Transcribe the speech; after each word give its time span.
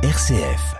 RCF. 0.00 0.76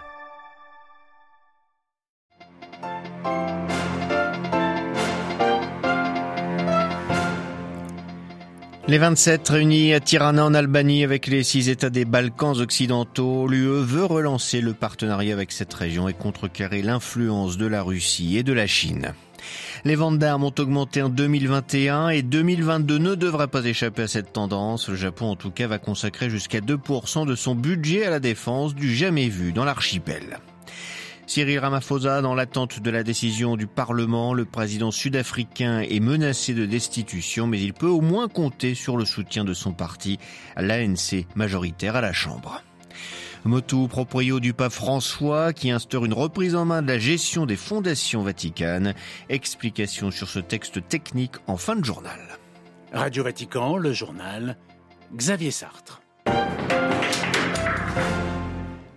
Les 8.86 8.98
27 8.98 9.48
réunis 9.48 9.92
à 9.92 9.98
Tirana 9.98 10.44
en 10.44 10.54
Albanie 10.54 11.02
avec 11.02 11.26
les 11.26 11.42
six 11.42 11.68
États 11.68 11.90
des 11.90 12.04
Balkans 12.04 12.60
occidentaux, 12.60 13.48
l'UE 13.48 13.82
veut 13.82 14.04
relancer 14.04 14.60
le 14.60 14.72
partenariat 14.72 15.34
avec 15.34 15.50
cette 15.50 15.74
région 15.74 16.08
et 16.08 16.14
contrecarrer 16.14 16.82
l'influence 16.82 17.56
de 17.58 17.66
la 17.66 17.82
Russie 17.82 18.38
et 18.38 18.44
de 18.44 18.52
la 18.52 18.68
Chine. 18.68 19.14
Les 19.84 19.94
ventes 19.94 20.18
d'armes 20.18 20.44
ont 20.44 20.54
augmenté 20.58 21.02
en 21.02 21.08
2021 21.08 22.08
et 22.10 22.22
2022 22.22 22.98
ne 22.98 23.14
devrait 23.14 23.48
pas 23.48 23.64
échapper 23.64 24.02
à 24.02 24.08
cette 24.08 24.32
tendance. 24.32 24.88
Le 24.88 24.96
Japon 24.96 25.26
en 25.26 25.36
tout 25.36 25.50
cas 25.50 25.66
va 25.66 25.78
consacrer 25.78 26.30
jusqu'à 26.30 26.60
2% 26.60 27.26
de 27.26 27.34
son 27.34 27.54
budget 27.54 28.04
à 28.04 28.10
la 28.10 28.20
défense 28.20 28.74
du 28.74 28.94
jamais 28.94 29.28
vu 29.28 29.52
dans 29.52 29.64
l'archipel. 29.64 30.38
Cyril 31.28 31.58
Ramaphosa, 31.58 32.22
dans 32.22 32.34
l'attente 32.34 32.80
de 32.80 32.90
la 32.90 33.02
décision 33.02 33.56
du 33.56 33.66
Parlement, 33.66 34.32
le 34.32 34.46
président 34.46 34.90
sud-africain 34.90 35.80
est 35.80 36.00
menacé 36.00 36.54
de 36.54 36.64
destitution, 36.64 37.46
mais 37.46 37.60
il 37.60 37.74
peut 37.74 37.86
au 37.86 38.00
moins 38.00 38.28
compter 38.28 38.74
sur 38.74 38.96
le 38.96 39.04
soutien 39.04 39.44
de 39.44 39.52
son 39.52 39.72
parti, 39.72 40.18
l'ANC, 40.56 41.26
majoritaire 41.34 41.96
à 41.96 42.00
la 42.00 42.14
Chambre. 42.14 42.62
Motu 43.44 43.88
proprio 43.88 44.40
du 44.40 44.52
pape 44.52 44.72
François 44.72 45.52
qui 45.52 45.70
instaure 45.70 46.04
une 46.04 46.12
reprise 46.12 46.54
en 46.54 46.64
main 46.64 46.82
de 46.82 46.88
la 46.88 46.98
gestion 46.98 47.46
des 47.46 47.56
fondations 47.56 48.22
vaticanes. 48.22 48.94
Explication 49.28 50.10
sur 50.10 50.28
ce 50.28 50.38
texte 50.38 50.86
technique 50.88 51.36
en 51.46 51.56
fin 51.56 51.76
de 51.76 51.84
journal. 51.84 52.20
Radio 52.92 53.24
Vatican, 53.24 53.76
le 53.76 53.92
journal, 53.92 54.56
Xavier 55.14 55.50
Sartre. 55.50 56.00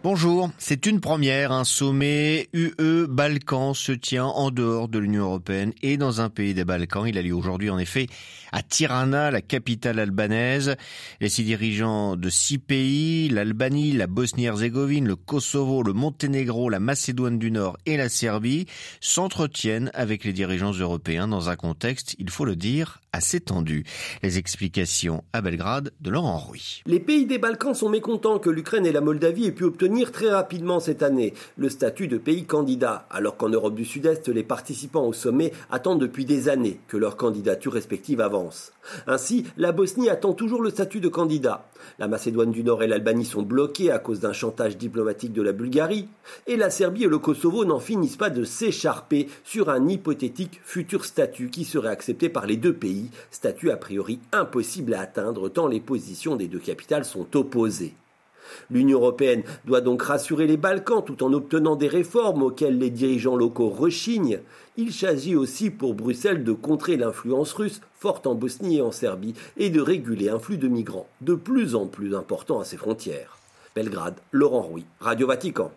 Bonjour, 0.03 0.49
c'est 0.57 0.87
une 0.87 0.99
première. 0.99 1.51
Un 1.51 1.63
sommet 1.63 2.49
UE 2.53 3.05
Balkans 3.07 3.75
se 3.75 3.91
tient 3.91 4.25
en 4.25 4.49
dehors 4.49 4.87
de 4.87 4.97
l'Union 4.97 5.25
européenne 5.25 5.73
et 5.83 5.97
dans 5.97 6.21
un 6.21 6.29
pays 6.29 6.55
des 6.55 6.65
Balkans. 6.65 7.07
Il 7.07 7.19
a 7.19 7.21
lieu 7.21 7.35
aujourd'hui 7.35 7.69
en 7.69 7.77
effet 7.77 8.07
à 8.51 8.63
Tirana, 8.63 9.29
la 9.29 9.41
capitale 9.41 9.99
albanaise. 9.99 10.75
Les 11.19 11.29
six 11.29 11.43
dirigeants 11.43 12.15
de 12.15 12.29
six 12.31 12.57
pays, 12.57 13.29
l'Albanie, 13.29 13.91
la 13.91 14.07
Bosnie-Herzégovine, 14.07 15.07
le 15.07 15.15
Kosovo, 15.15 15.83
le 15.83 15.93
Monténégro, 15.93 16.71
la 16.71 16.79
Macédoine 16.79 17.37
du 17.37 17.51
Nord 17.51 17.77
et 17.85 17.95
la 17.95 18.09
Serbie, 18.09 18.65
s'entretiennent 19.01 19.91
avec 19.93 20.23
les 20.23 20.33
dirigeants 20.33 20.73
européens 20.73 21.27
dans 21.27 21.51
un 21.51 21.55
contexte, 21.55 22.15
il 22.17 22.31
faut 22.31 22.45
le 22.45 22.55
dire, 22.55 23.01
assez 23.13 23.39
tendu. 23.39 23.83
Les 24.23 24.39
explications 24.39 25.23
à 25.31 25.41
Belgrade 25.41 25.91
de 26.01 26.09
Laurent 26.09 26.39
Rouy. 26.39 26.81
Les 26.87 26.99
pays 26.99 27.27
des 27.27 27.37
Balkans 27.37 27.75
sont 27.75 27.89
mécontents 27.89 28.39
que 28.39 28.49
l'Ukraine 28.49 28.87
et 28.87 28.91
la 28.91 29.01
Moldavie 29.01 29.45
aient 29.45 29.51
pu 29.51 29.65
obtenir 29.65 29.90
très 30.11 30.29
rapidement 30.29 30.79
cette 30.79 31.03
année 31.03 31.33
le 31.57 31.69
statut 31.69 32.07
de 32.07 32.17
pays 32.17 32.45
candidat, 32.45 33.05
alors 33.09 33.35
qu'en 33.35 33.49
Europe 33.49 33.75
du 33.75 33.85
Sud-Est, 33.85 34.29
les 34.29 34.43
participants 34.43 35.05
au 35.05 35.13
sommet 35.13 35.51
attendent 35.69 35.99
depuis 35.99 36.25
des 36.25 36.49
années 36.49 36.79
que 36.87 36.97
leur 36.97 37.17
candidature 37.17 37.73
respective 37.73 38.21
avance. 38.21 38.71
Ainsi, 39.05 39.45
la 39.57 39.71
Bosnie 39.71 40.09
attend 40.09 40.33
toujours 40.33 40.61
le 40.61 40.69
statut 40.69 41.01
de 41.01 41.09
candidat. 41.09 41.65
La 41.99 42.07
Macédoine 42.07 42.51
du 42.51 42.63
Nord 42.63 42.83
et 42.83 42.87
l'Albanie 42.87 43.25
sont 43.25 43.41
bloqués 43.41 43.91
à 43.91 43.99
cause 43.99 44.19
d'un 44.19 44.33
chantage 44.33 44.77
diplomatique 44.77 45.33
de 45.33 45.41
la 45.41 45.51
Bulgarie, 45.51 46.07
et 46.47 46.55
la 46.55 46.69
Serbie 46.69 47.03
et 47.03 47.07
le 47.07 47.19
Kosovo 47.19 47.65
n'en 47.65 47.79
finissent 47.79 48.17
pas 48.17 48.29
de 48.29 48.43
s'écharper 48.43 49.27
sur 49.43 49.69
un 49.69 49.87
hypothétique 49.87 50.61
futur 50.63 51.05
statut 51.05 51.49
qui 51.49 51.65
serait 51.65 51.89
accepté 51.89 52.29
par 52.29 52.45
les 52.45 52.57
deux 52.57 52.73
pays 52.73 53.09
statut 53.29 53.71
a 53.71 53.77
priori 53.77 54.19
impossible 54.31 54.93
à 54.93 55.01
atteindre 55.01 55.49
tant 55.49 55.67
les 55.67 55.81
positions 55.81 56.35
des 56.35 56.47
deux 56.47 56.59
capitales 56.59 57.05
sont 57.05 57.35
opposées. 57.35 57.93
L'Union 58.69 58.99
européenne 58.99 59.43
doit 59.65 59.81
donc 59.81 60.01
rassurer 60.01 60.47
les 60.47 60.57
Balkans 60.57 61.03
tout 61.05 61.23
en 61.23 61.33
obtenant 61.33 61.75
des 61.75 61.87
réformes 61.87 62.43
auxquelles 62.43 62.77
les 62.77 62.89
dirigeants 62.89 63.35
locaux 63.35 63.69
rechignent. 63.69 64.39
Il 64.77 64.93
s'agit 64.93 65.35
aussi 65.35 65.69
pour 65.69 65.93
Bruxelles 65.93 66.43
de 66.43 66.53
contrer 66.53 66.97
l'influence 66.97 67.53
russe 67.53 67.81
forte 67.93 68.25
en 68.27 68.35
Bosnie 68.35 68.77
et 68.77 68.81
en 68.81 68.91
Serbie 68.91 69.35
et 69.57 69.69
de 69.69 69.81
réguler 69.81 70.29
un 70.29 70.39
flux 70.39 70.57
de 70.57 70.67
migrants 70.67 71.07
de 71.21 71.35
plus 71.35 71.75
en 71.75 71.87
plus 71.87 72.15
important 72.15 72.59
à 72.59 72.65
ses 72.65 72.77
frontières. 72.77 73.40
Belgrade, 73.75 74.19
Laurent 74.31 74.61
Rouy, 74.61 74.85
Radio 74.99 75.27
Vatican. 75.27 75.71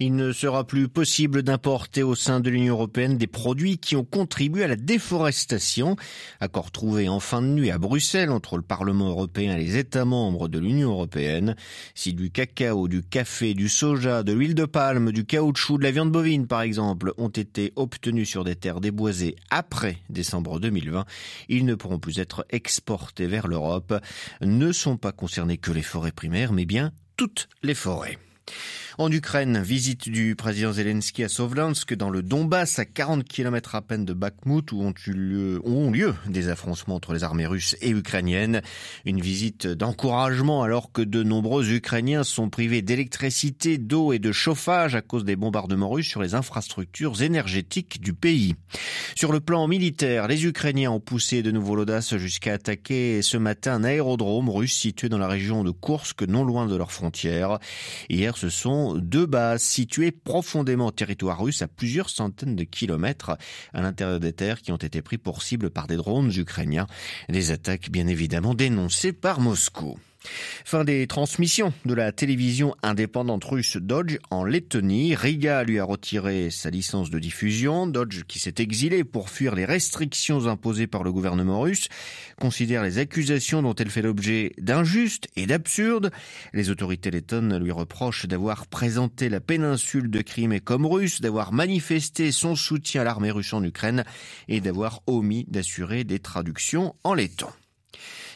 Il 0.00 0.16
ne 0.16 0.32
sera 0.32 0.64
plus 0.64 0.88
possible 0.88 1.42
d'importer 1.42 2.02
au 2.02 2.14
sein 2.14 2.40
de 2.40 2.50
l'Union 2.50 2.74
européenne 2.74 3.16
des 3.16 3.26
produits 3.26 3.78
qui 3.78 3.94
ont 3.94 4.04
contribué 4.04 4.64
à 4.64 4.68
la 4.68 4.76
déforestation. 4.76 5.96
Accord 6.40 6.72
trouvé 6.72 7.08
en 7.08 7.20
fin 7.20 7.42
de 7.42 7.46
nuit 7.46 7.70
à 7.70 7.78
Bruxelles 7.78 8.30
entre 8.30 8.56
le 8.56 8.62
Parlement 8.62 9.08
européen 9.08 9.56
et 9.56 9.62
les 9.62 9.76
États 9.76 10.04
membres 10.04 10.48
de 10.48 10.58
l'Union 10.58 10.90
européenne. 10.90 11.54
Si 11.94 12.12
du 12.12 12.30
cacao, 12.30 12.88
du 12.88 13.02
café, 13.02 13.54
du 13.54 13.68
soja, 13.68 14.22
de 14.22 14.32
l'huile 14.32 14.54
de 14.54 14.64
palme, 14.64 15.12
du 15.12 15.24
caoutchouc, 15.24 15.78
de 15.78 15.84
la 15.84 15.90
viande 15.92 16.10
bovine 16.10 16.46
par 16.46 16.62
exemple 16.62 17.12
ont 17.16 17.28
été 17.28 17.72
obtenus 17.76 18.28
sur 18.28 18.42
des 18.42 18.56
terres 18.56 18.80
déboisées 18.80 19.36
après 19.50 19.98
décembre 20.10 20.60
2020, 20.60 21.04
ils 21.48 21.64
ne 21.64 21.74
pourront 21.74 21.98
plus 21.98 22.18
être 22.18 22.46
exportés 22.50 23.26
vers 23.26 23.48
l'Europe. 23.48 23.94
Ne 24.40 24.72
sont 24.72 24.96
pas 24.96 25.12
concernés 25.12 25.58
que 25.58 25.72
les 25.72 25.82
forêts 25.82 26.12
primaires, 26.12 26.52
mais 26.52 26.64
bien 26.64 26.92
toutes 27.16 27.48
les 27.62 27.74
forêts. 27.74 28.18
En 28.96 29.10
Ukraine, 29.10 29.60
visite 29.60 30.08
du 30.08 30.36
président 30.36 30.72
Zelensky 30.72 31.24
à 31.24 31.28
Sovlansk 31.28 31.94
dans 31.94 32.10
le 32.10 32.22
Donbass, 32.22 32.78
à 32.78 32.84
40 32.84 33.24
km 33.24 33.74
à 33.74 33.82
peine 33.82 34.04
de 34.04 34.12
Bakhmut, 34.12 34.70
où 34.70 34.82
ont, 34.82 34.94
eu 35.08 35.12
lieu, 35.12 35.60
ont 35.64 35.90
lieu 35.90 36.14
des 36.28 36.48
affrontements 36.48 36.94
entre 36.94 37.12
les 37.12 37.24
armées 37.24 37.46
russes 37.46 37.74
et 37.80 37.90
ukrainiennes. 37.90 38.62
Une 39.04 39.20
visite 39.20 39.66
d'encouragement 39.66 40.62
alors 40.62 40.92
que 40.92 41.02
de 41.02 41.24
nombreux 41.24 41.72
Ukrainiens 41.72 42.22
sont 42.22 42.50
privés 42.50 42.82
d'électricité, 42.82 43.78
d'eau 43.78 44.12
et 44.12 44.20
de 44.20 44.30
chauffage 44.30 44.94
à 44.94 45.02
cause 45.02 45.24
des 45.24 45.34
bombardements 45.34 45.90
russes 45.90 46.08
sur 46.08 46.22
les 46.22 46.36
infrastructures 46.36 47.20
énergétiques 47.20 48.00
du 48.00 48.12
pays. 48.12 48.54
Sur 49.14 49.32
le 49.32 49.40
plan 49.40 49.68
militaire, 49.68 50.28
les 50.28 50.44
Ukrainiens 50.44 50.90
ont 50.90 51.00
poussé 51.00 51.42
de 51.42 51.50
nouveau 51.50 51.76
l'audace 51.76 52.16
jusqu'à 52.16 52.54
attaquer 52.54 53.22
ce 53.22 53.36
matin 53.36 53.74
un 53.74 53.84
aérodrome 53.84 54.48
russe 54.48 54.74
situé 54.74 55.08
dans 55.08 55.18
la 55.18 55.28
région 55.28 55.64
de 55.64 55.70
Kursk, 55.70 56.22
non 56.22 56.44
loin 56.44 56.66
de 56.66 56.76
leurs 56.76 56.92
frontières. 56.92 57.58
Hier, 58.08 58.36
ce 58.36 58.48
sont 58.48 58.94
deux 58.96 59.26
bases 59.26 59.62
situées 59.62 60.12
profondément 60.12 60.86
au 60.86 60.90
territoire 60.90 61.42
russe 61.42 61.62
à 61.62 61.68
plusieurs 61.68 62.10
centaines 62.10 62.56
de 62.56 62.64
kilomètres 62.64 63.36
à 63.72 63.82
l'intérieur 63.82 64.20
des 64.20 64.32
terres 64.32 64.62
qui 64.62 64.72
ont 64.72 64.76
été 64.76 65.02
pris 65.02 65.18
pour 65.18 65.42
cible 65.42 65.70
par 65.70 65.86
des 65.86 65.96
drones 65.96 66.32
ukrainiens. 66.36 66.86
Des 67.28 67.50
attaques 67.50 67.90
bien 67.90 68.06
évidemment 68.06 68.54
dénoncées 68.54 69.12
par 69.12 69.40
Moscou. 69.40 69.98
Fin 70.64 70.84
des 70.84 71.06
transmissions 71.06 71.72
de 71.84 71.94
la 71.94 72.12
télévision 72.12 72.74
indépendante 72.82 73.44
russe 73.44 73.76
Dodge 73.76 74.18
en 74.30 74.44
Lettonie. 74.44 75.14
Riga 75.14 75.62
lui 75.64 75.78
a 75.78 75.84
retiré 75.84 76.50
sa 76.50 76.70
licence 76.70 77.10
de 77.10 77.18
diffusion. 77.18 77.86
Dodge, 77.86 78.22
qui 78.26 78.38
s'est 78.38 78.54
exilé 78.58 79.04
pour 79.04 79.28
fuir 79.28 79.54
les 79.54 79.64
restrictions 79.64 80.46
imposées 80.46 80.86
par 80.86 81.02
le 81.02 81.12
gouvernement 81.12 81.60
russe, 81.60 81.88
considère 82.40 82.82
les 82.82 82.98
accusations 82.98 83.62
dont 83.62 83.74
elle 83.74 83.90
fait 83.90 84.02
l'objet 84.02 84.52
d'injustes 84.58 85.28
et 85.36 85.46
d'absurdes. 85.46 86.10
Les 86.52 86.70
autorités 86.70 87.10
lettonnes 87.10 87.58
lui 87.58 87.72
reprochent 87.72 88.26
d'avoir 88.26 88.66
présenté 88.66 89.28
la 89.28 89.40
péninsule 89.40 90.10
de 90.10 90.22
Crimée 90.22 90.60
comme 90.60 90.86
russe, 90.86 91.20
d'avoir 91.20 91.52
manifesté 91.52 92.32
son 92.32 92.56
soutien 92.56 93.02
à 93.02 93.04
l'armée 93.04 93.30
russe 93.30 93.52
en 93.52 93.62
Ukraine 93.62 94.04
et 94.48 94.60
d'avoir 94.60 95.02
omis 95.06 95.44
d'assurer 95.48 96.04
des 96.04 96.18
traductions 96.18 96.94
en 97.04 97.14
letton. 97.14 97.48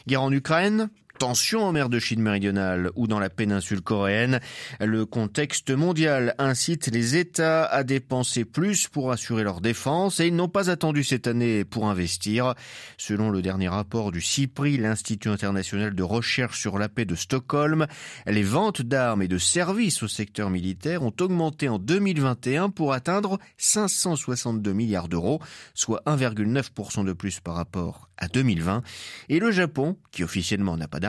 Guerre 0.07 0.23
en 0.23 0.31
Ukraine, 0.31 0.89
tensions 1.19 1.65
en 1.65 1.73
mer 1.73 1.89
de 1.89 1.99
Chine 1.99 2.21
méridionale 2.21 2.89
ou 2.95 3.05
dans 3.05 3.19
la 3.19 3.29
péninsule 3.29 3.81
coréenne. 3.81 4.39
Le 4.79 5.05
contexte 5.05 5.69
mondial 5.69 6.33
incite 6.39 6.87
les 6.87 7.17
États 7.17 7.65
à 7.65 7.83
dépenser 7.83 8.45
plus 8.45 8.87
pour 8.87 9.11
assurer 9.11 9.43
leur 9.43 9.59
défense 9.59 10.21
et 10.21 10.27
ils 10.27 10.35
n'ont 10.35 10.47
pas 10.47 10.69
attendu 10.69 11.03
cette 11.03 11.27
année 11.27 11.65
pour 11.65 11.89
investir. 11.89 12.55
Selon 12.97 13.29
le 13.29 13.41
dernier 13.41 13.67
rapport 13.67 14.11
du 14.11 14.21
CIPRI, 14.21 14.77
l'Institut 14.77 15.29
international 15.29 15.93
de 15.93 16.03
recherche 16.03 16.59
sur 16.59 16.79
la 16.79 16.87
paix 16.87 17.05
de 17.05 17.15
Stockholm, 17.15 17.85
les 18.25 18.43
ventes 18.43 18.81
d'armes 18.81 19.21
et 19.21 19.27
de 19.27 19.37
services 19.37 20.01
au 20.01 20.07
secteur 20.07 20.49
militaire 20.49 21.03
ont 21.03 21.13
augmenté 21.19 21.67
en 21.67 21.79
2021 21.79 22.69
pour 22.69 22.93
atteindre 22.93 23.39
562 23.57 24.71
milliards 24.71 25.09
d'euros, 25.09 25.41
soit 25.73 26.01
1,9% 26.05 27.05
de 27.05 27.13
plus 27.13 27.41
par 27.41 27.55
rapport 27.55 28.09
à 28.17 28.27
2020. 28.27 28.83
Et 29.29 29.39
le 29.39 29.51
Japon, 29.51 29.97
qui 30.11 30.23
officiellement 30.23 30.77
n'a 30.77 30.87
pas 30.87 30.99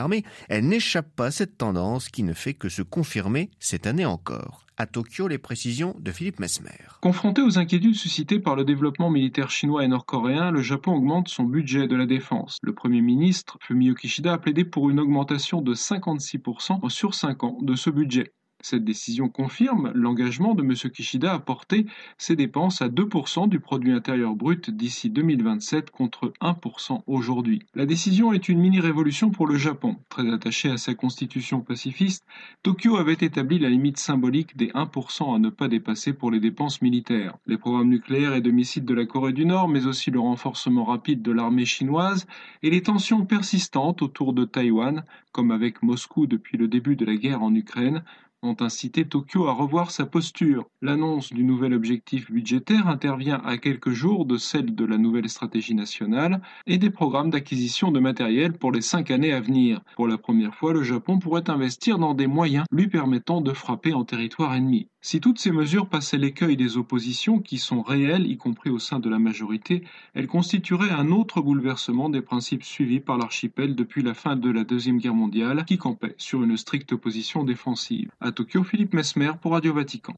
elle 0.49 0.67
n'échappe 0.67 1.15
pas 1.15 1.27
à 1.27 1.31
cette 1.31 1.57
tendance 1.57 2.09
qui 2.09 2.23
ne 2.23 2.33
fait 2.33 2.53
que 2.53 2.69
se 2.69 2.81
confirmer 2.81 3.49
cette 3.59 3.87
année 3.87 4.05
encore. 4.05 4.65
À 4.77 4.87
Tokyo, 4.87 5.27
les 5.27 5.37
précisions 5.37 5.95
de 5.99 6.11
Philippe 6.11 6.39
Mesmer. 6.39 6.71
Confronté 7.01 7.41
aux 7.41 7.59
inquiétudes 7.59 7.95
suscitées 7.95 8.39
par 8.39 8.55
le 8.55 8.63
développement 8.63 9.11
militaire 9.11 9.51
chinois 9.51 9.83
et 9.83 9.87
nord-coréen, 9.87 10.49
le 10.49 10.61
Japon 10.61 10.93
augmente 10.93 11.27
son 11.27 11.43
budget 11.43 11.87
de 11.87 11.95
la 11.95 12.05
défense. 12.07 12.57
Le 12.63 12.73
Premier 12.73 13.01
ministre, 13.01 13.57
Fumio 13.61 13.93
Kishida, 13.93 14.33
a 14.33 14.37
plaidé 14.37 14.65
pour 14.65 14.89
une 14.89 14.99
augmentation 14.99 15.61
de 15.61 15.75
56% 15.75 16.89
sur 16.89 17.13
5 17.13 17.43
ans 17.43 17.57
de 17.61 17.75
ce 17.75 17.89
budget. 17.89 18.33
Cette 18.61 18.85
décision 18.85 19.27
confirme 19.27 19.91
l'engagement 19.95 20.53
de 20.53 20.63
M. 20.63 20.73
Kishida 20.73 21.33
à 21.33 21.39
porter 21.39 21.85
ses 22.17 22.35
dépenses 22.35 22.81
à 22.81 22.89
2% 22.89 23.49
du 23.49 23.59
produit 23.59 23.91
intérieur 23.91 24.35
brut 24.35 24.69
d'ici 24.69 25.09
2027 25.09 25.89
contre 25.89 26.33
1% 26.41 27.01
aujourd'hui. 27.07 27.63
La 27.73 27.85
décision 27.85 28.33
est 28.33 28.49
une 28.49 28.59
mini-révolution 28.59 29.31
pour 29.31 29.47
le 29.47 29.57
Japon. 29.57 29.97
Très 30.09 30.31
attaché 30.31 30.69
à 30.69 30.77
sa 30.77 30.93
constitution 30.93 31.61
pacifiste, 31.61 32.25
Tokyo 32.63 32.97
avait 32.97 33.13
établi 33.13 33.57
la 33.57 33.69
limite 33.69 33.97
symbolique 33.97 34.55
des 34.55 34.67
1% 34.69 35.35
à 35.35 35.39
ne 35.39 35.49
pas 35.49 35.67
dépasser 35.67 36.13
pour 36.13 36.31
les 36.31 36.39
dépenses 36.39 36.81
militaires. 36.81 37.37
Les 37.47 37.57
programmes 37.57 37.89
nucléaires 37.89 38.35
et 38.35 38.41
de 38.41 38.51
missiles 38.51 38.85
de 38.85 38.93
la 38.93 39.05
Corée 39.05 39.33
du 39.33 39.45
Nord, 39.45 39.69
mais 39.69 39.87
aussi 39.87 40.11
le 40.11 40.19
renforcement 40.19 40.83
rapide 40.83 41.21
de 41.21 41.31
l'armée 41.31 41.65
chinoise 41.65 42.27
et 42.63 42.69
les 42.69 42.83
tensions 42.83 43.25
persistantes 43.25 44.01
autour 44.01 44.33
de 44.33 44.45
Taïwan, 44.45 45.03
comme 45.31 45.51
avec 45.51 45.81
Moscou 45.81 46.27
depuis 46.27 46.57
le 46.57 46.67
début 46.67 46.95
de 46.95 47.05
la 47.05 47.15
guerre 47.15 47.41
en 47.41 47.53
Ukraine, 47.55 48.03
ont 48.43 48.55
incité 48.59 49.07
Tokyo 49.07 49.47
à 49.47 49.53
revoir 49.53 49.91
sa 49.91 50.05
posture. 50.05 50.65
L'annonce 50.81 51.31
du 51.31 51.43
nouvel 51.43 51.73
objectif 51.73 52.31
budgétaire 52.31 52.87
intervient 52.87 53.41
à 53.45 53.57
quelques 53.57 53.91
jours 53.91 54.25
de 54.25 54.37
celle 54.37 54.73
de 54.73 54.85
la 54.85 54.97
nouvelle 54.97 55.29
stratégie 55.29 55.75
nationale 55.75 56.41
et 56.65 56.77
des 56.77 56.89
programmes 56.89 57.29
d'acquisition 57.29 57.91
de 57.91 57.99
matériel 57.99 58.53
pour 58.57 58.71
les 58.71 58.81
cinq 58.81 59.11
années 59.11 59.33
à 59.33 59.41
venir. 59.41 59.81
Pour 59.95 60.07
la 60.07 60.17
première 60.17 60.55
fois, 60.55 60.73
le 60.73 60.83
Japon 60.83 61.19
pourrait 61.19 61.49
investir 61.49 61.99
dans 61.99 62.13
des 62.13 62.27
moyens 62.27 62.65
lui 62.71 62.87
permettant 62.87 63.41
de 63.41 63.53
frapper 63.53 63.93
en 63.93 64.05
territoire 64.05 64.53
ennemi. 64.55 64.89
Si 65.03 65.19
toutes 65.19 65.39
ces 65.39 65.51
mesures 65.51 65.89
passaient 65.89 66.19
l'écueil 66.19 66.55
des 66.55 66.77
oppositions, 66.77 67.39
qui 67.39 67.57
sont 67.57 67.81
réelles, 67.81 68.27
y 68.27 68.37
compris 68.37 68.69
au 68.69 68.77
sein 68.77 68.99
de 68.99 69.09
la 69.09 69.17
majorité, 69.17 69.83
elles 70.13 70.27
constitueraient 70.27 70.91
un 70.91 71.09
autre 71.09 71.41
bouleversement 71.41 72.07
des 72.07 72.21
principes 72.21 72.63
suivis 72.63 72.99
par 72.99 73.17
l'archipel 73.17 73.75
depuis 73.75 74.03
la 74.03 74.13
fin 74.13 74.35
de 74.35 74.51
la 74.51 74.63
Deuxième 74.63 74.99
Guerre 74.99 75.15
mondiale, 75.15 75.65
qui 75.65 75.79
campait 75.79 76.13
sur 76.19 76.43
une 76.43 76.55
stricte 76.55 76.95
position 76.95 77.43
défensive. 77.43 78.11
À 78.21 78.31
Tokyo, 78.31 78.63
Philippe 78.63 78.93
Mesmer 78.93 79.31
pour 79.41 79.53
Radio 79.53 79.73
Vatican. 79.73 80.13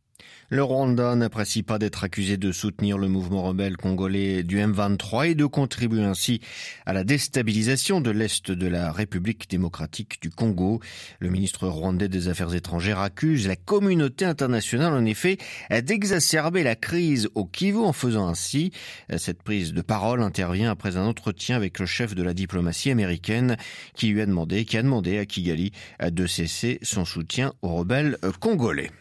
Le 0.50 0.62
Rwanda 0.62 1.16
n'apprécie 1.16 1.64
pas 1.64 1.80
d'être 1.80 2.04
accusé 2.04 2.38
de 2.38 2.52
soutenir 2.52 3.00
le 3.00 3.08
mouvement 3.08 3.42
rebelle 3.42 3.76
congolais 3.76 4.44
du 4.44 4.60
M23 4.60 5.30
et 5.30 5.36
de 5.36 5.46
contribuer 5.46 6.04
ainsi 6.04 6.42
à 6.86 6.94
la 6.94 7.04
déstabilisation 7.04 8.02
de 8.02 8.12
l'Est 8.12 8.52
de 8.52 8.68
la 8.68 8.92
République 8.92 9.50
démocratique 9.50 10.22
du 10.22 10.30
Congo. 10.30 10.80
Le 11.18 11.30
ministre 11.30 11.68
rwandais 11.68 12.08
des 12.08 12.28
Affaires 12.28 12.54
étrangères 12.54 13.00
accuse 13.00 13.48
la 13.48 13.56
communauté 13.56 14.26
internationale 14.26 14.94
en 14.94 15.06
effet 15.06 15.38
d'exacerber 15.72 16.62
la 16.62 16.76
crise 16.76 17.30
au 17.34 17.46
Kivu 17.46 17.80
en 17.80 17.94
faisant 17.94 18.28
ainsi. 18.28 18.72
Cette 19.18 19.42
prise 19.42 19.74
de 19.74 19.82
parole 19.82 20.22
intervient 20.22 20.70
après 20.70 20.98
un 20.98 21.06
entretien 21.06 21.56
avec 21.56 21.80
le 21.80 21.88
chef 21.88 22.14
de 22.14 22.22
la 22.22 22.36
diplomatie 22.36 22.92
américaine 22.92 23.58
qui 23.96 24.10
lui 24.10 24.22
a 24.22 24.28
demandé, 24.28 24.66
qui 24.66 24.78
a 24.78 24.84
demandé 24.84 25.18
à 25.18 25.26
Kigali 25.26 25.72
de 26.00 26.28
cesser 26.28 26.78
son 26.84 27.06
soutien 27.06 27.54
aux 27.64 27.74
rebelles 27.76 28.20
congolais. 28.40 28.92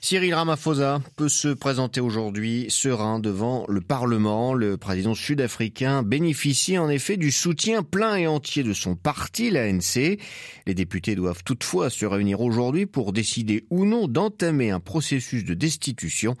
Cyril 0.00 0.34
Ramaphosa 0.34 1.00
peut 1.16 1.30
se 1.30 1.48
présenter 1.48 2.00
aujourd'hui 2.00 2.66
serein 2.68 3.20
devant 3.20 3.64
le 3.68 3.80
Parlement. 3.80 4.52
Le 4.52 4.76
président 4.76 5.14
sud-africain 5.14 6.02
bénéficie 6.02 6.76
en 6.76 6.90
effet 6.90 7.16
du 7.16 7.30
soutien 7.30 7.82
plein 7.82 8.16
et 8.16 8.26
entier 8.26 8.62
de 8.62 8.74
son 8.74 8.96
parti, 8.96 9.50
l'ANC. 9.50 10.18
Les 10.66 10.74
députés 10.74 11.14
doivent 11.14 11.42
toutefois 11.42 11.88
se 11.88 12.04
réunir 12.04 12.42
aujourd'hui 12.42 12.84
pour 12.84 13.14
décider 13.14 13.64
ou 13.70 13.86
non 13.86 14.06
d'entamer 14.06 14.70
un 14.70 14.80
processus 14.80 15.44
de 15.44 15.54
destitution. 15.54 16.36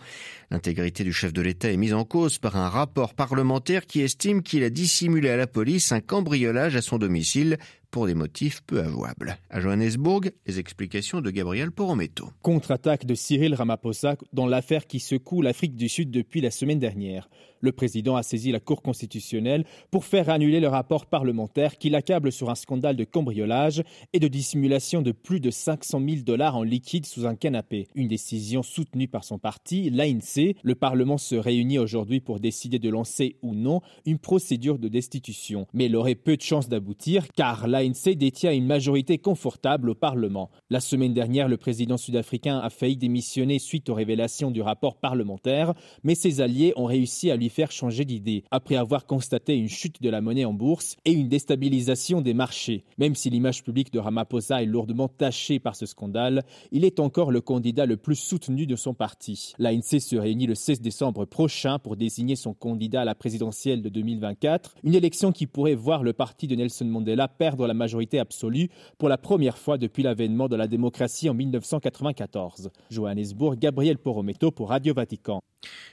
L'intégrité 0.50 1.02
du 1.02 1.12
chef 1.12 1.32
de 1.32 1.40
l'État 1.40 1.72
est 1.72 1.78
mise 1.78 1.94
en 1.94 2.04
cause 2.04 2.38
par 2.38 2.56
un 2.56 2.68
rapport 2.68 3.14
parlementaire 3.14 3.86
qui 3.86 4.02
estime 4.02 4.42
qu'il 4.42 4.62
a 4.62 4.70
dissimulé 4.70 5.30
à 5.30 5.36
la 5.36 5.46
police 5.46 5.90
un 5.90 6.00
cambriolage 6.00 6.76
à 6.76 6.82
son 6.82 6.98
domicile 6.98 7.56
pour 7.94 8.08
des 8.08 8.14
motifs 8.14 8.60
peu 8.66 8.80
avouables. 8.80 9.38
À 9.50 9.60
Johannesburg, 9.60 10.32
les 10.46 10.58
explications 10.58 11.20
de 11.20 11.30
Gabriel 11.30 11.70
Porometo. 11.70 12.28
Contre-attaque 12.42 13.06
de 13.06 13.14
Cyril 13.14 13.54
Ramaphosa 13.54 14.16
dans 14.32 14.48
l'affaire 14.48 14.88
qui 14.88 14.98
secoue 14.98 15.42
l'Afrique 15.42 15.76
du 15.76 15.88
Sud 15.88 16.10
depuis 16.10 16.40
la 16.40 16.50
semaine 16.50 16.80
dernière. 16.80 17.28
Le 17.64 17.72
président 17.72 18.16
a 18.16 18.22
saisi 18.22 18.52
la 18.52 18.60
Cour 18.60 18.82
constitutionnelle 18.82 19.64
pour 19.90 20.04
faire 20.04 20.28
annuler 20.28 20.60
le 20.60 20.68
rapport 20.68 21.06
parlementaire 21.06 21.78
qui 21.78 21.88
l'accable 21.88 22.30
sur 22.30 22.50
un 22.50 22.54
scandale 22.54 22.94
de 22.94 23.04
cambriolage 23.04 23.82
et 24.12 24.18
de 24.18 24.28
dissimulation 24.28 25.00
de 25.00 25.12
plus 25.12 25.40
de 25.40 25.50
500 25.50 25.98
000 26.06 26.22
dollars 26.26 26.56
en 26.56 26.62
liquide 26.62 27.06
sous 27.06 27.24
un 27.24 27.34
canapé. 27.34 27.88
Une 27.94 28.08
décision 28.08 28.62
soutenue 28.62 29.08
par 29.08 29.24
son 29.24 29.38
parti, 29.38 29.88
l'ANC. 29.88 30.56
Le 30.62 30.74
Parlement 30.74 31.16
se 31.16 31.36
réunit 31.36 31.78
aujourd'hui 31.78 32.20
pour 32.20 32.38
décider 32.38 32.78
de 32.78 32.90
lancer 32.90 33.36
ou 33.40 33.54
non 33.54 33.80
une 34.04 34.18
procédure 34.18 34.78
de 34.78 34.88
destitution. 34.88 35.66
Mais 35.72 35.86
elle 35.86 35.96
aurait 35.96 36.16
peu 36.16 36.36
de 36.36 36.42
chances 36.42 36.68
d'aboutir 36.68 37.28
car 37.34 37.66
l'ANC 37.66 38.10
détient 38.14 38.52
une 38.52 38.66
majorité 38.66 39.16
confortable 39.16 39.88
au 39.88 39.94
Parlement. 39.94 40.50
La 40.68 40.80
semaine 40.80 41.14
dernière, 41.14 41.48
le 41.48 41.56
président 41.56 41.96
sud-africain 41.96 42.58
a 42.58 42.68
failli 42.68 42.98
démissionner 42.98 43.58
suite 43.58 43.88
aux 43.88 43.94
révélations 43.94 44.50
du 44.50 44.60
rapport 44.60 44.96
parlementaire, 44.96 45.72
mais 46.02 46.14
ses 46.14 46.42
alliés 46.42 46.74
ont 46.76 46.84
réussi 46.84 47.30
à 47.30 47.36
lui 47.36 47.48
faire 47.54 47.70
changer 47.70 48.04
d'idée, 48.04 48.42
après 48.50 48.74
avoir 48.74 49.06
constaté 49.06 49.54
une 49.54 49.68
chute 49.68 50.02
de 50.02 50.10
la 50.10 50.20
monnaie 50.20 50.44
en 50.44 50.52
bourse 50.52 50.96
et 51.04 51.12
une 51.12 51.28
déstabilisation 51.28 52.20
des 52.20 52.34
marchés. 52.34 52.84
Même 52.98 53.14
si 53.14 53.30
l'image 53.30 53.62
publique 53.62 53.92
de 53.92 54.00
Ramaphosa 54.00 54.62
est 54.62 54.66
lourdement 54.66 55.06
tachée 55.06 55.60
par 55.60 55.76
ce 55.76 55.86
scandale, 55.86 56.42
il 56.72 56.84
est 56.84 56.98
encore 56.98 57.30
le 57.30 57.40
candidat 57.40 57.86
le 57.86 57.96
plus 57.96 58.16
soutenu 58.16 58.66
de 58.66 58.74
son 58.74 58.92
parti. 58.92 59.52
L'ANC 59.58 60.00
se 60.00 60.16
réunit 60.16 60.46
le 60.46 60.56
16 60.56 60.80
décembre 60.80 61.24
prochain 61.26 61.78
pour 61.78 61.96
désigner 61.96 62.34
son 62.34 62.54
candidat 62.54 63.02
à 63.02 63.04
la 63.04 63.14
présidentielle 63.14 63.82
de 63.82 63.88
2024, 63.88 64.74
une 64.82 64.94
élection 64.96 65.30
qui 65.30 65.46
pourrait 65.46 65.76
voir 65.76 66.02
le 66.02 66.12
parti 66.12 66.48
de 66.48 66.56
Nelson 66.56 66.86
Mandela 66.86 67.28
perdre 67.28 67.68
la 67.68 67.74
majorité 67.74 68.18
absolue 68.18 68.68
pour 68.98 69.08
la 69.08 69.18
première 69.18 69.58
fois 69.58 69.78
depuis 69.78 70.02
l'avènement 70.02 70.48
de 70.48 70.56
la 70.56 70.66
démocratie 70.66 71.28
en 71.28 71.34
1994. 71.34 72.70
Johannesburg, 72.90 73.56
Gabriel 73.58 73.98
Porometo 73.98 74.50
pour 74.50 74.70
Radio 74.70 74.92
Vatican. 74.92 75.40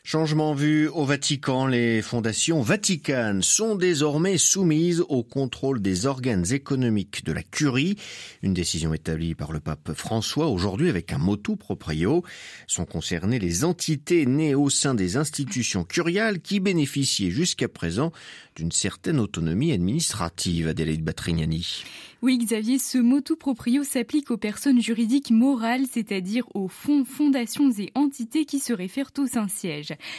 Changement 0.03 0.55
vu 0.55 0.87
au 0.87 1.05
Vatican, 1.05 1.67
les 1.67 2.01
fondations 2.01 2.61
vaticanes 2.61 3.43
sont 3.43 3.75
désormais 3.75 4.39
soumises 4.39 5.03
au 5.09 5.21
contrôle 5.21 5.79
des 5.79 6.07
organes 6.07 6.51
économiques 6.51 7.23
de 7.23 7.31
la 7.31 7.43
curie, 7.43 7.97
une 8.41 8.55
décision 8.55 8.95
établie 8.95 9.35
par 9.35 9.51
le 9.51 9.59
pape 9.59 9.93
François 9.93 10.47
aujourd'hui 10.47 10.89
avec 10.89 11.13
un 11.13 11.19
motu 11.19 11.55
proprio. 11.55 12.23
Sont 12.65 12.85
concernées 12.85 13.37
les 13.37 13.63
entités 13.63 14.25
nées 14.25 14.55
au 14.55 14.71
sein 14.71 14.95
des 14.95 15.17
institutions 15.17 15.83
curiales 15.83 16.41
qui 16.41 16.59
bénéficiaient 16.59 17.29
jusqu'à 17.29 17.67
présent 17.67 18.11
d'une 18.55 18.71
certaine 18.71 19.19
autonomie 19.19 19.71
administrative, 19.71 20.67
Adélaïde 20.67 21.03
Batrignani. 21.03 21.83
Oui, 22.23 22.37
Xavier, 22.37 22.77
ce 22.77 22.99
motu 22.99 23.35
proprio 23.35 23.83
s'applique 23.83 24.29
aux 24.29 24.37
personnes 24.37 24.79
juridiques 24.79 25.31
morales, 25.31 25.85
c'est-à-dire 25.91 26.45
aux 26.53 26.67
fonds, 26.67 27.03
fondations 27.03 27.71
et 27.79 27.91
entités 27.95 28.45
qui 28.45 28.59
se 28.59 28.73
réfèrent 28.73 29.11
au 29.17 29.25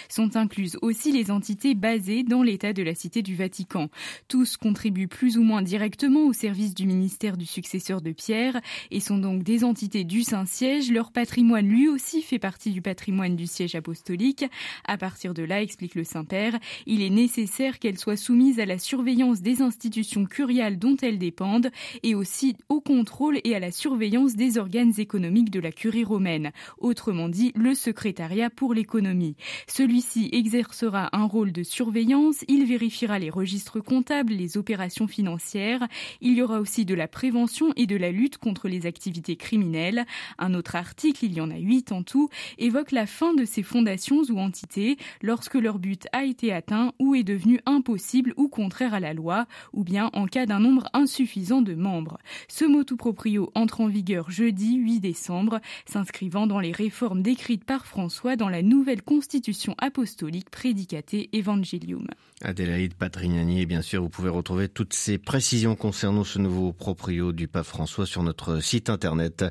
Sont 0.09 0.37
incluses 0.37 0.79
aussi 0.83 1.13
les 1.13 1.31
entités 1.31 1.75
basées 1.75 2.23
dans 2.23 2.43
l'État 2.43 2.73
de 2.73 2.83
la 2.83 2.95
Cité 2.95 3.23
du 3.23 3.35
Vatican. 3.35 3.89
Tous 4.29 4.57
contribuent 4.57 5.09
plus 5.09 5.39
ou 5.39 5.43
moins 5.43 5.63
directement 5.63 6.27
au 6.27 6.33
service 6.33 6.75
du 6.75 6.87
ministère 6.87 7.37
du 7.37 7.47
successeur 7.47 8.01
de 8.01 8.13
Pierre 8.13 8.61
et 8.91 9.01
sont 9.01 9.19
donc 9.19 9.43
des 9.43 9.65
entités 9.65 10.05
du 10.05 10.23
Saint-Siège. 10.23 10.91
Leur 10.91 11.13
patrimoine, 11.13 11.67
lui 11.67 11.89
aussi, 11.89 12.23
fait 12.23 12.39
partie 12.39 12.71
du 12.71 12.83
patrimoine 12.83 13.37
du 13.37 13.47
siège 13.47 13.75
apostolique. 13.75 14.45
À 14.85 14.97
partir 14.97 15.35
de 15.35 15.43
là, 15.43 15.63
explique 15.63 15.95
le 15.95 16.05
Saint-Père, 16.05 16.59
il 16.87 17.03
est 17.03 17.11
nécessaire 17.11 17.79
qu'elles 17.79 17.99
soient 17.99 18.17
soumises 18.17 18.61
à 18.61 18.67
la 18.67 18.79
surveillance 18.79 19.43
des 19.43 19.63
institutions 19.63 20.25
curiales 20.25 20.79
dont 20.79 20.97
elles 21.03 21.19
dépendent 21.19 21.71
et 22.03 22.15
aussi 22.15 22.57
au 22.69 22.81
contrôle 22.81 23.41
et 23.45 23.55
à 23.55 23.61
la 23.61 23.71
surveillance 23.71 24.35
des 24.35 24.59
organes 24.59 24.93
économiques 24.99 25.51
de 25.51 25.61
la 25.61 25.73
curie 25.73 26.05
romaine, 26.05 26.53
autrement 26.79 27.29
dit 27.29 27.53
le 27.55 27.75
secrétariat 27.75 28.51
pour 28.51 28.75
l'économie. 28.75 29.32
Celui-ci 29.67 30.29
exercera 30.33 31.09
un 31.13 31.25
rôle 31.25 31.53
de 31.53 31.63
surveillance, 31.63 32.45
il 32.49 32.65
vérifiera 32.67 33.19
les 33.19 33.31
registres 33.31 33.81
comptables, 33.81 34.33
les 34.33 34.57
opérations 34.57 35.07
financières, 35.07 35.87
il 36.21 36.35
y 36.35 36.43
aura 36.43 36.61
aussi 36.61 36.85
de 36.85 36.95
la 36.95 37.09
prévention 37.09 37.73
et 37.77 37.87
de 37.87 37.97
la 37.97 38.11
lutte 38.11 38.39
contre 38.39 38.69
les 38.69 38.87
activités 38.87 39.37
criminelles. 39.37 40.05
Un 40.39 40.55
autre 40.55 40.77
article, 40.77 41.25
il 41.25 41.35
y 41.35 41.41
en 41.41 41.51
a 41.51 41.57
huit 41.57 41.93
en 41.93 42.03
tout, 42.03 42.29
évoque 42.59 42.93
la 42.93 43.07
fin 43.07 43.35
de 43.35 43.45
ces 43.45 43.63
fondations 43.63 44.23
ou 44.31 44.39
entités 44.39 44.97
lorsque 45.23 45.55
leur 45.55 45.79
but 45.79 46.07
a 46.13 46.25
été 46.25 46.53
atteint 46.53 46.93
ou 46.99 47.15
est 47.15 47.23
devenu 47.23 47.61
impossible 47.67 48.35
ou 48.37 48.49
contraire 48.49 48.95
à 48.95 49.01
la 49.01 49.15
loi, 49.15 49.47
ou 49.73 49.85
bien 49.85 50.11
en 50.13 50.27
cas 50.27 50.47
d'un 50.47 50.61
nombre 50.61 50.89
insuffisant 50.93 51.63
de 51.63 51.75
membres. 51.75 52.19
Ce 52.49 52.65
motu 52.65 52.97
proprio 52.97 53.51
entre 53.55 53.81
en 53.81 53.89
vigueur 53.89 54.31
jeudi 54.31 54.77
8 54.77 55.01
décembre, 55.01 55.61
s'inscrivant 55.87 56.47
dans 56.47 56.61
les 56.61 56.73
réformes 56.73 57.23
décrites 57.23 57.65
par 57.65 57.87
François 57.87 58.37
dans 58.37 58.49
la 58.49 58.63
nouvelle 58.63 59.03
constitution 59.23 59.77
apostolique 59.79 60.51
Prédicate 60.51 61.15
Evangelium. 61.33 62.09
Adélaïde 62.41 62.95
Patrignani, 62.95 63.67
bien 63.67 63.81
sûr, 63.81 64.03
vous 64.03 64.09
pouvez 64.09 64.31
retrouver 64.31 64.69
toutes 64.69 64.95
ces 64.95 65.17
précisions 65.17 65.77
concernant 65.77 66.25
ce 66.25 66.41
nouveau 66.41 66.73
proprio 66.73 67.31
du 67.31 67.47
pape 67.47 67.65
François 67.65 68.05
sur 68.05 68.25
notre 68.25 68.59
site 68.59 68.91
internet 68.91 69.45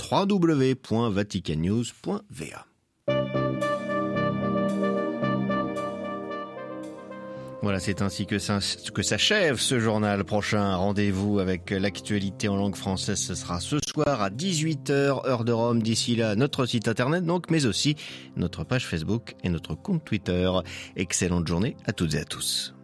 www.vaticannews.va. 0.00 2.66
Voilà, 7.60 7.80
c'est 7.80 8.00
ainsi 8.00 8.24
que, 8.24 8.38
s'achève 8.38 9.58
ce 9.58 9.78
journal. 9.78 10.24
Prochain 10.24 10.74
rendez-vous 10.76 11.38
avec 11.38 11.70
l'actualité 11.70 12.48
en 12.48 12.56
langue 12.56 12.76
française, 12.76 13.18
ce 13.18 13.34
sera 13.34 13.60
ce 13.60 13.76
à 14.06 14.30
18h, 14.30 15.26
heure 15.26 15.44
de 15.44 15.52
Rome. 15.52 15.82
D'ici 15.82 16.16
là, 16.16 16.36
notre 16.36 16.66
site 16.66 16.88
internet 16.88 17.24
donc, 17.24 17.50
mais 17.50 17.66
aussi 17.66 17.96
notre 18.36 18.64
page 18.64 18.86
Facebook 18.86 19.34
et 19.42 19.48
notre 19.48 19.74
compte 19.74 20.04
Twitter. 20.04 20.50
Excellente 20.96 21.46
journée 21.46 21.76
à 21.86 21.92
toutes 21.92 22.14
et 22.14 22.20
à 22.20 22.24
tous. 22.24 22.77